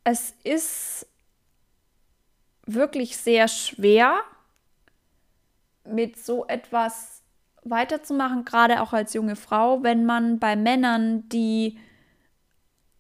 es 0.04 0.36
ist 0.44 1.08
wirklich 2.66 3.18
sehr 3.18 3.48
schwer, 3.48 4.22
mit 5.84 6.24
so 6.24 6.46
etwas 6.48 7.24
weiterzumachen, 7.64 8.46
gerade 8.46 8.82
auch 8.82 8.94
als 8.94 9.14
junge 9.14 9.36
Frau, 9.36 9.84
wenn 9.84 10.06
man 10.06 10.40
bei 10.40 10.56
Männern, 10.56 11.28
die 11.30 11.80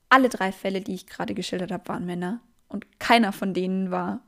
alle 0.10 0.30
drei 0.30 0.52
Fälle, 0.52 0.82
die 0.82 0.94
ich 0.94 1.08
gerade 1.08 1.34
geschildert 1.34 1.72
habe, 1.72 1.88
waren 1.88 2.06
Männer, 2.06 2.42
und 2.72 3.00
keiner 3.00 3.32
von 3.32 3.54
denen 3.54 3.92
war 3.92 4.22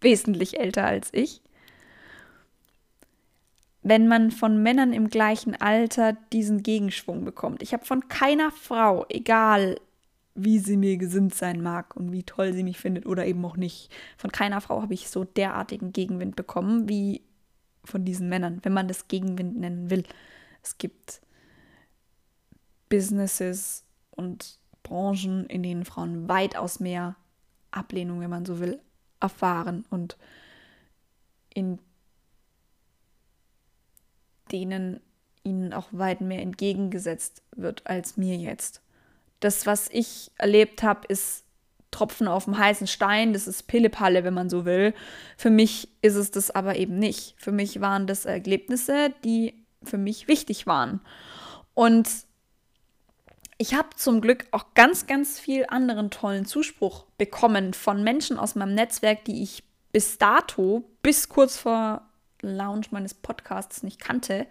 wesentlich 0.00 0.58
älter 0.58 0.84
als 0.84 1.08
ich. 1.12 1.42
Wenn 3.82 4.08
man 4.08 4.30
von 4.30 4.62
Männern 4.62 4.92
im 4.92 5.08
gleichen 5.08 5.54
Alter 5.54 6.14
diesen 6.32 6.62
Gegenschwung 6.62 7.24
bekommt. 7.24 7.62
Ich 7.62 7.72
habe 7.72 7.84
von 7.84 8.08
keiner 8.08 8.50
Frau, 8.50 9.06
egal 9.08 9.80
wie 10.34 10.58
sie 10.58 10.76
mir 10.76 10.96
gesinnt 10.96 11.34
sein 11.34 11.62
mag 11.62 11.96
und 11.96 12.12
wie 12.12 12.22
toll 12.22 12.52
sie 12.52 12.62
mich 12.62 12.78
findet 12.78 13.06
oder 13.06 13.26
eben 13.26 13.44
auch 13.44 13.56
nicht, 13.56 13.90
von 14.16 14.30
keiner 14.30 14.60
Frau 14.60 14.82
habe 14.82 14.94
ich 14.94 15.08
so 15.08 15.24
derartigen 15.24 15.92
Gegenwind 15.92 16.36
bekommen 16.36 16.88
wie 16.88 17.22
von 17.84 18.04
diesen 18.04 18.28
Männern, 18.28 18.60
wenn 18.62 18.72
man 18.72 18.88
das 18.88 19.08
Gegenwind 19.08 19.58
nennen 19.58 19.90
will. 19.90 20.04
Es 20.62 20.78
gibt 20.78 21.20
Businesses 22.88 23.84
und 24.10 24.58
Branchen, 24.82 25.46
in 25.46 25.62
denen 25.62 25.84
Frauen 25.84 26.28
weitaus 26.28 26.80
mehr 26.80 27.16
Ablehnung, 27.70 28.20
wenn 28.20 28.30
man 28.30 28.44
so 28.44 28.60
will, 28.60 28.80
erfahren 29.20 29.84
und 29.90 30.16
in 31.52 31.78
denen 34.52 35.00
ihnen 35.44 35.72
auch 35.72 35.88
weit 35.92 36.20
mehr 36.20 36.42
entgegengesetzt 36.42 37.42
wird 37.56 37.86
als 37.86 38.16
mir 38.16 38.36
jetzt. 38.36 38.82
Das, 39.40 39.66
was 39.66 39.88
ich 39.90 40.30
erlebt 40.36 40.82
habe, 40.82 41.06
ist 41.08 41.44
Tropfen 41.90 42.28
auf 42.28 42.44
dem 42.44 42.58
heißen 42.58 42.86
Stein, 42.86 43.32
das 43.32 43.46
ist 43.46 43.66
Pillepalle, 43.66 44.24
wenn 44.24 44.34
man 44.34 44.50
so 44.50 44.64
will. 44.64 44.94
Für 45.36 45.50
mich 45.50 45.88
ist 46.02 46.16
es 46.16 46.30
das 46.30 46.50
aber 46.50 46.76
eben 46.76 46.98
nicht. 46.98 47.34
Für 47.38 47.52
mich 47.52 47.80
waren 47.80 48.06
das 48.06 48.26
Erlebnisse, 48.26 49.12
die 49.24 49.54
für 49.82 49.96
mich 49.96 50.28
wichtig 50.28 50.66
waren. 50.66 51.00
Und 51.74 52.08
ich 53.58 53.74
habe 53.74 53.88
zum 53.96 54.20
Glück 54.20 54.46
auch 54.52 54.74
ganz, 54.74 55.06
ganz 55.06 55.40
viel 55.40 55.66
anderen 55.68 56.10
tollen 56.10 56.46
Zuspruch 56.46 57.06
bekommen 57.18 57.74
von 57.74 58.04
Menschen 58.04 58.38
aus 58.38 58.54
meinem 58.54 58.74
Netzwerk, 58.74 59.24
die 59.24 59.42
ich 59.42 59.64
bis 59.92 60.16
dato, 60.16 60.84
bis 61.02 61.28
kurz 61.28 61.56
vor 61.56 62.02
Launch 62.40 62.92
meines 62.92 63.14
Podcasts 63.14 63.82
nicht 63.82 64.00
kannte, 64.00 64.46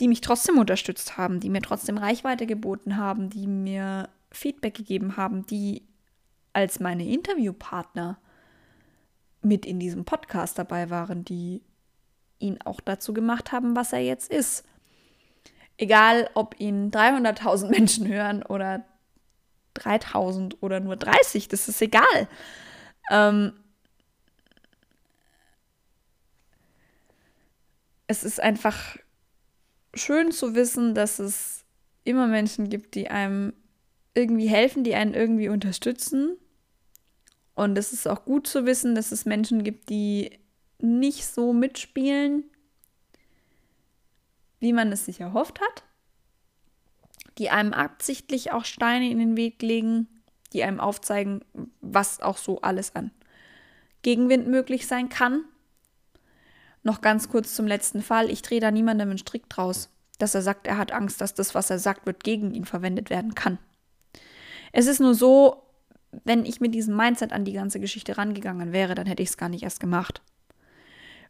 die 0.00 0.08
mich 0.08 0.20
trotzdem 0.20 0.58
unterstützt 0.58 1.16
haben, 1.16 1.38
die 1.38 1.50
mir 1.50 1.62
trotzdem 1.62 1.96
Reichweite 1.96 2.46
geboten 2.46 2.96
haben, 2.96 3.30
die 3.30 3.46
mir 3.46 4.08
Feedback 4.32 4.74
gegeben 4.74 5.16
haben, 5.16 5.46
die 5.46 5.86
als 6.52 6.80
meine 6.80 7.08
Interviewpartner 7.08 8.18
mit 9.40 9.64
in 9.64 9.78
diesem 9.78 10.04
Podcast 10.04 10.58
dabei 10.58 10.90
waren, 10.90 11.24
die 11.24 11.62
ihn 12.40 12.58
auch 12.64 12.80
dazu 12.80 13.14
gemacht 13.14 13.52
haben, 13.52 13.76
was 13.76 13.92
er 13.92 14.00
jetzt 14.00 14.32
ist. 14.32 14.64
Egal, 15.76 16.30
ob 16.34 16.58
ihn 16.58 16.90
300.000 16.90 17.68
Menschen 17.70 18.08
hören 18.08 18.42
oder 18.42 18.84
3.000 19.76 20.56
oder 20.60 20.80
nur 20.80 20.96
30, 20.96 21.48
das 21.48 21.68
ist 21.68 21.82
egal. 21.82 22.28
Ähm, 23.10 23.52
es 28.06 28.24
ist 28.24 28.40
einfach 28.40 28.96
schön 29.94 30.32
zu 30.32 30.54
wissen, 30.54 30.94
dass 30.94 31.18
es 31.18 31.64
immer 32.04 32.26
Menschen 32.26 32.68
gibt, 32.68 32.94
die 32.94 33.10
einem 33.10 33.52
irgendwie 34.14 34.46
helfen, 34.46 34.84
die 34.84 34.94
einen 34.94 35.14
irgendwie 35.14 35.48
unterstützen. 35.48 36.36
Und 37.54 37.78
es 37.78 37.92
ist 37.92 38.06
auch 38.06 38.24
gut 38.24 38.46
zu 38.46 38.66
wissen, 38.66 38.94
dass 38.94 39.12
es 39.12 39.24
Menschen 39.24 39.64
gibt, 39.64 39.88
die 39.88 40.38
nicht 40.80 41.24
so 41.26 41.52
mitspielen, 41.52 42.44
wie 44.64 44.72
man 44.72 44.90
es 44.90 45.04
sich 45.04 45.20
erhofft 45.20 45.60
hat, 45.60 45.84
die 47.36 47.50
einem 47.50 47.74
absichtlich 47.74 48.50
auch 48.50 48.64
Steine 48.64 49.10
in 49.10 49.18
den 49.18 49.36
Weg 49.36 49.60
legen, 49.60 50.08
die 50.54 50.64
einem 50.64 50.80
aufzeigen, 50.80 51.44
was 51.82 52.20
auch 52.20 52.38
so 52.38 52.62
alles 52.62 52.96
an 52.96 53.10
Gegenwind 54.00 54.48
möglich 54.48 54.86
sein 54.86 55.10
kann. 55.10 55.44
Noch 56.82 57.02
ganz 57.02 57.28
kurz 57.28 57.54
zum 57.54 57.66
letzten 57.66 58.00
Fall. 58.00 58.30
Ich 58.30 58.40
drehe 58.40 58.60
da 58.60 58.70
niemandem 58.70 59.10
einen 59.10 59.18
Strick 59.18 59.50
draus, 59.50 59.90
dass 60.18 60.34
er 60.34 60.40
sagt, 60.40 60.66
er 60.66 60.78
hat 60.78 60.92
Angst, 60.92 61.20
dass 61.20 61.34
das, 61.34 61.54
was 61.54 61.68
er 61.68 61.78
sagt, 61.78 62.06
wird 62.06 62.24
gegen 62.24 62.54
ihn 62.54 62.64
verwendet 62.64 63.10
werden 63.10 63.34
kann. 63.34 63.58
Es 64.72 64.86
ist 64.86 65.00
nur 65.00 65.14
so, 65.14 65.62
wenn 66.24 66.46
ich 66.46 66.60
mit 66.60 66.74
diesem 66.74 66.96
Mindset 66.96 67.34
an 67.34 67.44
die 67.44 67.52
ganze 67.52 67.80
Geschichte 67.80 68.16
rangegangen 68.16 68.72
wäre, 68.72 68.94
dann 68.94 69.06
hätte 69.06 69.22
ich 69.22 69.28
es 69.28 69.36
gar 69.36 69.50
nicht 69.50 69.62
erst 69.62 69.80
gemacht. 69.80 70.22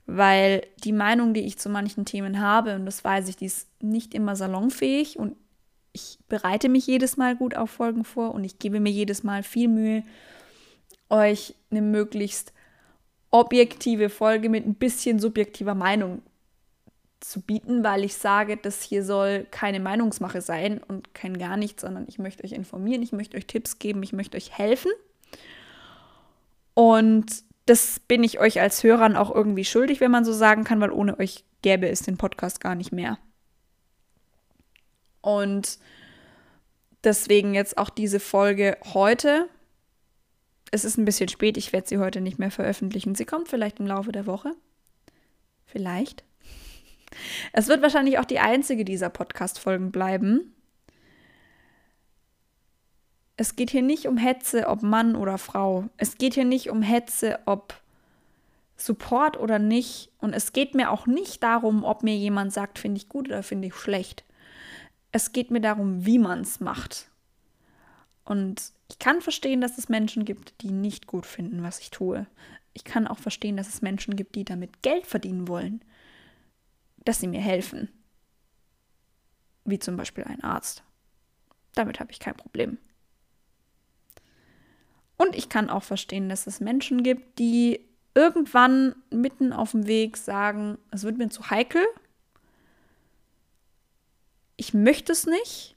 Weil 0.06 0.66
die 0.84 0.92
Meinung, 0.92 1.32
die 1.32 1.40
ich 1.40 1.58
zu 1.58 1.68
manchen 1.68 2.04
Themen 2.04 2.40
habe, 2.40 2.75
und 2.75 2.87
das 2.87 3.02
weiß 3.02 3.28
ich, 3.28 3.37
die 3.37 3.46
ist 3.46 3.68
nicht 3.82 4.14
immer 4.14 4.37
salonfähig 4.37 5.18
und 5.18 5.37
ich 5.92 6.18
bereite 6.28 6.68
mich 6.68 6.87
jedes 6.87 7.16
Mal 7.16 7.37
gut 7.37 7.56
auf 7.56 7.70
Folgen 7.70 8.04
vor 8.04 8.34
und 8.34 8.44
ich 8.44 8.58
gebe 8.58 8.80
mir 8.80 8.90
jedes 8.90 9.23
Mal 9.23 9.42
viel 9.42 9.68
Mühe, 9.68 10.02
euch 11.08 11.54
eine 11.70 11.82
möglichst 11.82 12.52
objektive 13.30 14.11
Folge 14.11 14.49
mit 14.49 14.66
ein 14.66 14.75
bisschen 14.75 15.18
subjektiver 15.18 15.75
Meinung 15.75 16.23
zu 17.20 17.40
bieten, 17.40 17.82
weil 17.82 18.04
ich 18.04 18.14
sage, 18.16 18.56
das 18.56 18.82
hier 18.82 19.04
soll 19.04 19.46
keine 19.50 19.80
Meinungsmache 19.80 20.40
sein 20.40 20.80
und 20.82 21.14
kein 21.14 21.38
gar 21.38 21.56
nichts, 21.56 21.82
sondern 21.82 22.04
ich 22.08 22.18
möchte 22.18 22.44
euch 22.44 22.52
informieren, 22.52 23.02
ich 23.02 23.12
möchte 23.12 23.37
euch 23.37 23.46
Tipps 23.46 23.78
geben, 23.78 24.02
ich 24.02 24.12
möchte 24.12 24.37
euch 24.37 24.56
helfen. 24.56 24.92
Und 26.75 27.44
das 27.66 28.00
bin 28.00 28.23
ich 28.23 28.38
euch 28.38 28.61
als 28.61 28.83
Hörern 28.83 29.16
auch 29.16 29.35
irgendwie 29.35 29.64
schuldig, 29.64 30.00
wenn 30.00 30.11
man 30.11 30.25
so 30.25 30.33
sagen 30.33 30.64
kann, 30.64 30.80
weil 30.80 30.90
ohne 30.90 31.18
euch 31.18 31.44
gäbe 31.62 31.88
es 31.88 32.02
den 32.02 32.18
Podcast 32.18 32.61
gar 32.61 32.75
nicht 32.75 32.92
mehr. 32.92 33.18
Und 35.23 35.78
deswegen 37.02 37.54
jetzt 37.54 37.78
auch 37.78 37.88
diese 37.88 38.21
Folge 38.21 38.76
heute. 38.92 39.49
Es 40.71 40.85
ist 40.85 40.99
ein 40.99 41.04
bisschen 41.04 41.28
spät, 41.28 41.56
ich 41.56 41.73
werde 41.73 41.88
sie 41.88 41.99
heute 41.99 42.21
nicht 42.21 42.38
mehr 42.38 42.50
veröffentlichen. 42.50 43.14
Sie 43.14 43.25
kommt 43.25 43.49
vielleicht 43.49 43.80
im 43.80 43.87
Laufe 43.87 44.12
der 44.12 44.26
Woche. 44.26 44.52
Vielleicht. 45.64 46.25
Es 47.52 47.68
wird 47.68 47.80
wahrscheinlich 47.80 48.18
auch 48.18 48.25
die 48.25 48.40
einzige 48.40 48.85
dieser 48.85 49.09
Podcast-Folgen 49.09 49.92
bleiben. 49.92 50.53
Es 53.37 53.57
geht 53.57 53.71
hier 53.71 53.83
nicht 53.83 54.07
um 54.07 54.17
Hetze, 54.17 54.69
ob 54.69 54.83
Mann 54.83 55.17
oder 55.17 55.38
Frau. 55.38 55.88
Es 55.97 56.19
geht 56.19 56.35
hier 56.35 56.45
nicht 56.45 56.71
um 56.71 56.83
Hetze, 56.83 57.41
ob 57.47 57.81
Support 58.76 59.37
oder 59.38 59.59
nicht. 59.59 60.11
Und 60.19 60.33
es 60.35 60.53
geht 60.53 60.75
mir 60.75 60.91
auch 60.91 61.07
nicht 61.07 61.43
darum, 61.43 61.85
ob 61.85 62.03
mir 62.03 62.17
jemand 62.17 62.53
sagt, 62.53 62.79
finde 62.79 62.99
ich 62.99 63.09
gut 63.09 63.29
oder 63.29 63.43
finde 63.43 63.69
ich 63.69 63.75
schlecht. 63.75 64.25
Es 65.11 65.33
geht 65.33 65.50
mir 65.50 65.61
darum, 65.61 66.07
wie 66.07 66.19
man 66.19 66.41
es 66.41 66.61
macht. 66.61 67.09
Und 68.25 68.73
ich 68.88 68.99
kann 68.99 69.21
verstehen, 69.21 69.61
dass 69.61 69.79
es 69.79 69.88
Menschen 69.88 70.25
gibt, 70.25 70.55
die 70.62 70.71
nicht 70.71 71.06
gut 71.06 71.26
finden, 71.26 71.63
was 71.63 71.80
ich 71.80 71.91
tue. 71.91 72.26
Ich 72.73 72.85
kann 72.85 73.06
auch 73.06 73.19
verstehen, 73.19 73.56
dass 73.56 73.69
es 73.69 73.82
Menschen 73.82 74.17
gibt, 74.17 74.35
die 74.35 74.45
damit 74.45 74.82
Geld 74.82 75.06
verdienen 75.06 75.49
wollen 75.49 75.85
dass 77.04 77.21
sie 77.21 77.28
mir 77.28 77.41
helfen. 77.41 77.89
Wie 79.65 79.78
zum 79.78 79.97
Beispiel 79.97 80.25
ein 80.25 80.43
Arzt. 80.43 80.82
Damit 81.75 82.00
habe 82.00 82.13
ich 82.13 82.21
kein 82.21 82.37
Problem. 82.37 82.78
Und 85.17 85.35
ich 85.37 85.49
kann 85.49 85.71
auch 85.71 85.83
verstehen, 85.83 86.29
dass 86.29 86.47
es 86.47 86.61
Menschen 86.61 87.03
gibt, 87.03 87.39
die 87.39 87.81
irgendwann 88.15 88.95
mitten 89.11 89.53
auf 89.53 89.73
dem 89.73 89.87
Weg 89.87 90.17
sagen, 90.17 90.79
es 90.91 91.05
wird 91.05 91.19
mir 91.19 91.29
zu 91.29 91.50
heikel, 91.50 91.85
ich 94.57 94.73
möchte 94.73 95.13
es 95.13 95.27
nicht. 95.27 95.77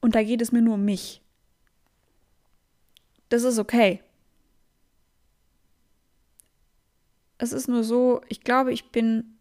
Und 0.00 0.14
da 0.14 0.22
geht 0.22 0.40
es 0.40 0.52
mir 0.52 0.62
nur 0.62 0.74
um 0.74 0.84
mich. 0.84 1.20
Das 3.28 3.42
ist 3.42 3.58
okay. 3.58 4.00
es 7.38 7.52
ist 7.52 7.68
nur 7.68 7.84
so, 7.84 8.20
ich 8.28 8.42
glaube, 8.42 8.72
ich 8.72 8.90
bin 8.90 9.38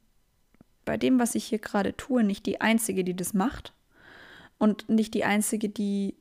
bei 0.86 0.98
dem, 0.98 1.20
was 1.20 1.36
ich 1.36 1.46
hier 1.46 1.60
gerade 1.60 1.98
tue, 1.98 2.24
nicht 2.24 2.46
die 2.46 2.62
Einzige, 2.62 3.04
die 3.04 3.16
das 3.16 3.34
macht. 3.34 3.74
Und 4.58 4.89
nicht 4.89 5.13
die 5.13 5.24
Einzige, 5.24 5.70
die 5.70 6.15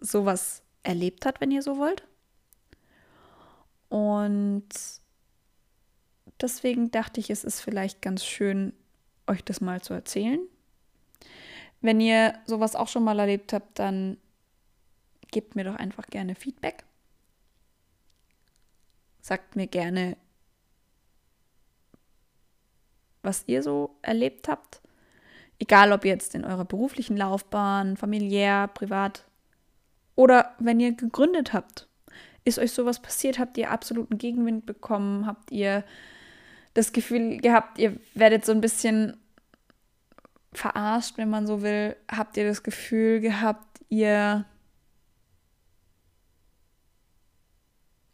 sowas 0.00 0.62
erlebt 0.82 1.26
hat, 1.26 1.40
wenn 1.40 1.50
ihr 1.50 1.62
so 1.62 1.78
wollt. 1.78 2.06
Und 3.88 4.68
deswegen 6.40 6.90
dachte 6.90 7.20
ich, 7.20 7.30
es 7.30 7.44
ist 7.44 7.60
vielleicht 7.60 8.02
ganz 8.02 8.24
schön, 8.24 8.72
euch 9.26 9.44
das 9.44 9.60
mal 9.60 9.80
zu 9.82 9.94
erzählen. 9.94 10.40
Wenn 11.80 12.00
ihr 12.00 12.34
sowas 12.46 12.76
auch 12.76 12.88
schon 12.88 13.04
mal 13.04 13.18
erlebt 13.18 13.52
habt, 13.52 13.78
dann 13.78 14.18
gebt 15.30 15.54
mir 15.54 15.64
doch 15.64 15.76
einfach 15.76 16.06
gerne 16.06 16.34
Feedback. 16.34 16.84
Sagt 19.20 19.56
mir 19.56 19.66
gerne, 19.66 20.16
was 23.22 23.44
ihr 23.46 23.62
so 23.62 23.96
erlebt 24.02 24.48
habt. 24.48 24.80
Egal, 25.58 25.92
ob 25.92 26.04
jetzt 26.04 26.34
in 26.34 26.44
eurer 26.44 26.64
beruflichen 26.64 27.16
Laufbahn, 27.16 27.96
familiär, 27.96 28.68
privat 28.68 29.24
oder 30.16 30.54
wenn 30.58 30.80
ihr 30.80 30.92
gegründet 30.92 31.52
habt. 31.52 31.88
Ist 32.44 32.58
euch 32.58 32.72
sowas 32.72 33.00
passiert? 33.00 33.38
Habt 33.38 33.56
ihr 33.56 33.70
absoluten 33.70 34.18
Gegenwind 34.18 34.66
bekommen? 34.66 35.26
Habt 35.26 35.50
ihr 35.50 35.84
das 36.74 36.92
Gefühl 36.92 37.38
gehabt, 37.38 37.78
ihr 37.78 37.96
werdet 38.14 38.44
so 38.44 38.52
ein 38.52 38.60
bisschen 38.60 39.16
verarscht, 40.52 41.16
wenn 41.16 41.30
man 41.30 41.46
so 41.46 41.62
will? 41.62 41.96
Habt 42.10 42.36
ihr 42.36 42.46
das 42.46 42.62
Gefühl 42.62 43.20
gehabt, 43.20 43.80
ihr 43.88 44.44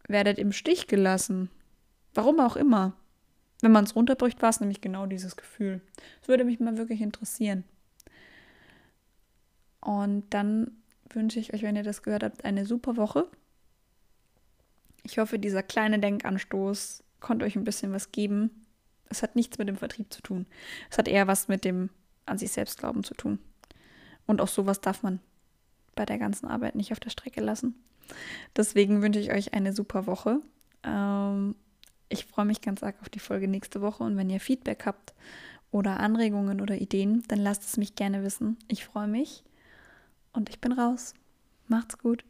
werdet 0.06 0.38
im 0.38 0.52
Stich 0.52 0.86
gelassen. 0.86 1.50
Warum 2.14 2.40
auch 2.40 2.56
immer. 2.56 2.92
Wenn 3.62 3.72
man 3.72 3.84
es 3.84 3.94
runterbricht, 3.94 4.40
war 4.42 4.50
es 4.50 4.60
nämlich 4.60 4.80
genau 4.80 5.06
dieses 5.06 5.36
Gefühl. 5.36 5.80
Das 6.20 6.28
würde 6.28 6.44
mich 6.44 6.60
mal 6.60 6.76
wirklich 6.78 7.00
interessieren. 7.00 7.64
Und 9.80 10.24
dann 10.30 10.72
wünsche 11.10 11.40
ich 11.40 11.52
euch, 11.52 11.62
wenn 11.62 11.76
ihr 11.76 11.82
das 11.82 12.02
gehört 12.02 12.22
habt, 12.22 12.44
eine 12.44 12.66
super 12.66 12.96
Woche. 12.96 13.26
Ich 15.02 15.18
hoffe, 15.18 15.38
dieser 15.38 15.62
kleine 15.62 15.98
Denkanstoß 15.98 17.02
konnte 17.20 17.44
euch 17.44 17.56
ein 17.56 17.64
bisschen 17.64 17.92
was 17.92 18.12
geben. 18.12 18.66
Es 19.08 19.22
hat 19.22 19.36
nichts 19.36 19.58
mit 19.58 19.68
dem 19.68 19.76
Vertrieb 19.76 20.12
zu 20.12 20.22
tun. 20.22 20.46
Es 20.90 20.98
hat 20.98 21.08
eher 21.08 21.26
was 21.26 21.48
mit 21.48 21.64
dem 21.64 21.90
an 22.26 22.38
sich 22.38 22.52
selbst 22.52 22.78
glauben 22.78 23.02
zu 23.02 23.14
tun. 23.14 23.38
Und 24.26 24.40
auch 24.40 24.48
sowas 24.48 24.80
darf 24.80 25.02
man 25.02 25.20
bei 25.96 26.06
der 26.06 26.18
ganzen 26.18 26.46
Arbeit 26.46 26.76
nicht 26.76 26.92
auf 26.92 27.00
der 27.00 27.10
Strecke 27.10 27.40
lassen. 27.40 27.74
Deswegen 28.56 29.02
wünsche 29.02 29.20
ich 29.20 29.32
euch 29.32 29.54
eine 29.54 29.72
super 29.72 30.06
Woche. 30.06 30.40
Ähm, 30.84 31.56
ich 32.10 32.26
freue 32.26 32.44
mich 32.44 32.60
ganz 32.60 32.82
arg 32.82 32.96
auf 33.00 33.08
die 33.08 33.20
Folge 33.20 33.48
nächste 33.48 33.80
Woche 33.80 34.02
und 34.02 34.16
wenn 34.16 34.28
ihr 34.28 34.40
Feedback 34.40 34.84
habt 34.84 35.14
oder 35.70 36.00
Anregungen 36.00 36.60
oder 36.60 36.74
Ideen, 36.74 37.22
dann 37.28 37.38
lasst 37.38 37.62
es 37.62 37.76
mich 37.76 37.94
gerne 37.94 38.22
wissen. 38.22 38.58
Ich 38.68 38.84
freue 38.84 39.08
mich 39.08 39.44
und 40.32 40.50
ich 40.50 40.60
bin 40.60 40.72
raus. 40.72 41.14
Macht's 41.68 41.96
gut. 41.96 42.24